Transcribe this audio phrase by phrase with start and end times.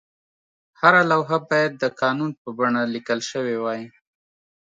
[0.79, 3.81] هره لوحه باید د قانون په بڼه لیکل شوې وای.